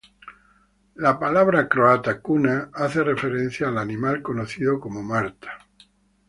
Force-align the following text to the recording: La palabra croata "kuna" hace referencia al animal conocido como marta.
La 0.95 1.11
palabra 1.19 1.69
croata 1.69 2.19
"kuna" 2.21 2.71
hace 2.73 3.03
referencia 3.03 3.67
al 3.67 3.77
animal 3.77 4.23
conocido 4.23 4.79
como 4.79 5.03
marta. 5.03 5.67